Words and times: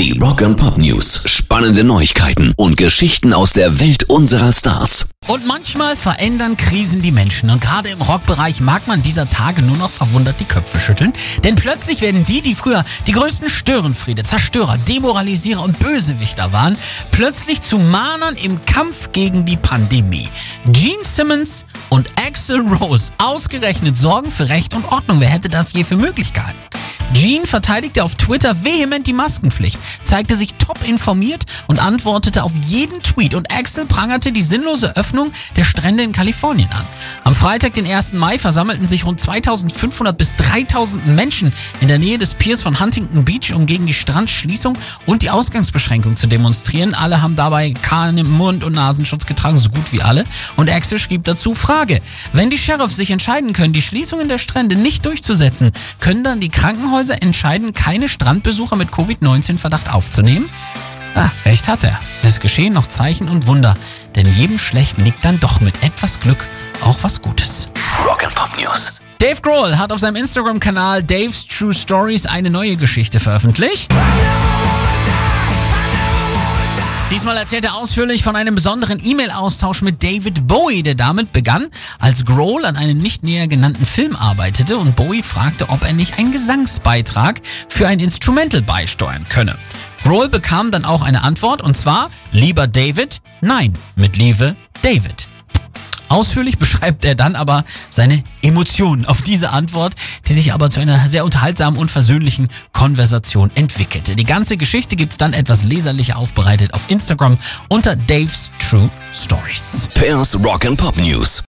Die 0.00 0.18
Rock 0.18 0.40
and 0.40 0.56
Pop 0.56 0.78
News. 0.78 1.24
Spannende 1.26 1.84
Neuigkeiten 1.84 2.54
und 2.56 2.78
Geschichten 2.78 3.34
aus 3.34 3.52
der 3.52 3.80
Welt 3.80 4.04
unserer 4.04 4.50
Stars. 4.50 5.10
Und 5.26 5.46
manchmal 5.46 5.94
verändern 5.94 6.56
Krisen 6.56 7.02
die 7.02 7.12
Menschen. 7.12 7.50
Und 7.50 7.60
gerade 7.60 7.90
im 7.90 8.00
Rockbereich 8.00 8.62
mag 8.62 8.86
man 8.86 9.02
dieser 9.02 9.28
Tage 9.28 9.60
nur 9.60 9.76
noch 9.76 9.90
verwundert 9.90 10.40
die 10.40 10.46
Köpfe 10.46 10.80
schütteln. 10.80 11.12
Denn 11.44 11.54
plötzlich 11.54 12.00
werden 12.00 12.24
die, 12.24 12.40
die 12.40 12.54
früher 12.54 12.82
die 13.06 13.12
größten 13.12 13.50
Störenfriede, 13.50 14.24
Zerstörer, 14.24 14.78
Demoralisierer 14.78 15.62
und 15.62 15.78
Bösewichter 15.78 16.50
waren, 16.50 16.78
plötzlich 17.10 17.60
zu 17.60 17.78
Mahnern 17.78 18.36
im 18.36 18.58
Kampf 18.62 19.12
gegen 19.12 19.44
die 19.44 19.58
Pandemie. 19.58 20.30
Gene 20.64 21.04
Simmons 21.04 21.66
und 21.90 22.08
Axel 22.18 22.60
Rose 22.60 23.12
ausgerechnet 23.18 23.98
sorgen 23.98 24.30
für 24.30 24.48
Recht 24.48 24.72
und 24.72 24.90
Ordnung. 24.90 25.20
Wer 25.20 25.28
hätte 25.28 25.50
das 25.50 25.74
je 25.74 25.84
für 25.84 25.98
möglich 25.98 26.32
gehalten? 26.32 26.69
Gene 27.12 27.44
verteidigte 27.44 28.04
auf 28.04 28.14
Twitter 28.14 28.64
vehement 28.64 29.06
die 29.06 29.12
Maskenpflicht, 29.12 29.78
zeigte 30.04 30.36
sich 30.36 30.54
top 30.54 30.86
informiert 30.86 31.44
und 31.66 31.82
antwortete 31.82 32.44
auf 32.44 32.52
jeden 32.62 33.02
Tweet 33.02 33.34
und 33.34 33.52
Axel 33.52 33.84
prangerte 33.84 34.30
die 34.30 34.42
sinnlose 34.42 34.96
Öffnung 34.96 35.32
der 35.56 35.64
Strände 35.64 36.04
in 36.04 36.12
Kalifornien 36.12 36.70
an. 36.70 36.84
Am 37.24 37.34
Freitag, 37.34 37.74
den 37.74 37.86
1. 37.86 38.12
Mai, 38.12 38.38
versammelten 38.38 38.86
sich 38.86 39.04
rund 39.04 39.20
2500 39.20 40.16
bis 40.16 40.34
3000 40.36 41.08
Menschen 41.08 41.52
in 41.80 41.88
der 41.88 41.98
Nähe 41.98 42.16
des 42.16 42.34
Piers 42.34 42.62
von 42.62 42.78
Huntington 42.78 43.24
Beach, 43.24 43.52
um 43.54 43.66
gegen 43.66 43.86
die 43.86 43.94
Strandschließung 43.94 44.78
und 45.06 45.22
die 45.22 45.30
Ausgangsbeschränkung 45.30 46.14
zu 46.14 46.28
demonstrieren. 46.28 46.94
Alle 46.94 47.22
haben 47.22 47.34
dabei 47.34 47.72
keinen 47.72 48.30
Mund- 48.30 48.62
und 48.62 48.74
Nasenschutz 48.74 49.26
getragen, 49.26 49.58
so 49.58 49.70
gut 49.70 49.92
wie 49.92 50.00
alle. 50.00 50.24
Und 50.56 50.70
Axel 50.70 50.98
schrieb 51.00 51.24
dazu, 51.24 51.54
Frage, 51.54 52.00
wenn 52.32 52.50
die 52.50 52.58
Sheriffs 52.58 52.96
sich 52.96 53.10
entscheiden 53.10 53.52
können, 53.52 53.72
die 53.72 53.82
Schließungen 53.82 54.28
der 54.28 54.38
Strände 54.38 54.76
nicht 54.76 55.04
durchzusetzen, 55.06 55.72
können 55.98 56.22
dann 56.22 56.38
die 56.38 56.50
Krankenhäuser 56.50 56.99
entscheiden, 57.08 57.72
keine 57.72 58.08
Strandbesucher 58.08 58.76
mit 58.76 58.92
Covid-19-Verdacht 58.92 59.92
aufzunehmen? 59.92 60.50
Ah, 61.14 61.30
recht 61.44 61.66
hat 61.68 61.82
er. 61.84 61.98
Es 62.22 62.40
geschehen 62.40 62.72
noch 62.72 62.86
Zeichen 62.86 63.28
und 63.28 63.46
Wunder, 63.46 63.74
denn 64.14 64.30
jedem 64.34 64.58
Schlechten 64.58 65.04
liegt 65.04 65.24
dann 65.24 65.40
doch 65.40 65.60
mit 65.60 65.82
etwas 65.82 66.20
Glück 66.20 66.46
auch 66.82 66.98
was 67.02 67.22
Gutes. 67.22 67.68
Rock 68.04 68.24
and 68.24 68.34
Pop 68.34 68.50
News. 68.58 69.00
Dave 69.18 69.40
Grohl 69.42 69.76
hat 69.78 69.92
auf 69.92 70.00
seinem 70.00 70.16
Instagram-Kanal 70.16 71.02
Dave's 71.02 71.46
True 71.46 71.74
Stories 71.74 72.26
eine 72.26 72.50
neue 72.50 72.76
Geschichte 72.76 73.20
veröffentlicht. 73.20 73.92
Diesmal 77.10 77.36
erzählt 77.36 77.64
er 77.64 77.74
ausführlich 77.74 78.22
von 78.22 78.36
einem 78.36 78.54
besonderen 78.54 79.04
E-Mail-Austausch 79.04 79.82
mit 79.82 80.00
David 80.00 80.46
Bowie, 80.46 80.84
der 80.84 80.94
damit 80.94 81.32
begann, 81.32 81.66
als 81.98 82.24
Grohl 82.24 82.64
an 82.64 82.76
einem 82.76 82.98
nicht 82.98 83.24
näher 83.24 83.48
genannten 83.48 83.84
Film 83.84 84.14
arbeitete 84.14 84.76
und 84.76 84.94
Bowie 84.94 85.24
fragte, 85.24 85.70
ob 85.70 85.82
er 85.82 85.92
nicht 85.92 86.18
einen 86.18 86.30
Gesangsbeitrag 86.30 87.40
für 87.68 87.88
ein 87.88 87.98
Instrumental 87.98 88.62
beisteuern 88.62 89.26
könne. 89.28 89.58
Grohl 90.04 90.28
bekam 90.28 90.70
dann 90.70 90.84
auch 90.84 91.02
eine 91.02 91.22
Antwort 91.24 91.62
und 91.62 91.76
zwar, 91.76 92.10
lieber 92.30 92.68
David, 92.68 93.20
nein, 93.40 93.72
mit 93.96 94.16
Liebe, 94.16 94.54
David. 94.82 95.29
Ausführlich 96.10 96.58
beschreibt 96.58 97.04
er 97.04 97.14
dann 97.14 97.36
aber 97.36 97.64
seine 97.88 98.22
Emotionen 98.42 99.06
auf 99.06 99.22
diese 99.22 99.50
Antwort, 99.50 99.94
die 100.26 100.34
sich 100.34 100.52
aber 100.52 100.68
zu 100.68 100.80
einer 100.80 101.08
sehr 101.08 101.24
unterhaltsamen 101.24 101.78
und 101.78 101.88
versöhnlichen 101.88 102.48
Konversation 102.72 103.52
entwickelte. 103.54 104.16
Die 104.16 104.24
ganze 104.24 104.56
Geschichte 104.56 104.96
gibt's 104.96 105.18
dann 105.18 105.32
etwas 105.32 105.62
leserlicher 105.62 106.18
aufbereitet 106.18 106.74
auf 106.74 106.90
Instagram 106.90 107.38
unter 107.68 107.94
Dave's 107.94 108.50
True 108.58 108.90
Stories. 109.12 109.88
Pairs 109.94 110.36
Rock 110.44 110.66
and 110.66 110.76
Pop 110.76 110.96
News. 110.96 111.44